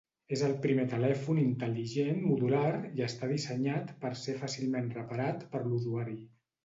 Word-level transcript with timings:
És 0.35 0.43
el 0.45 0.53
primer 0.61 0.83
telèfon 0.93 1.41
intel·ligent 1.41 2.17
modular 2.29 2.71
i 3.01 3.05
està 3.09 3.29
dissenyat 3.33 3.93
per 4.07 4.11
ser 4.23 4.39
fàcilment 4.41 4.93
reparat 4.97 5.45
per 5.53 5.63
l'usuari. 5.69 6.19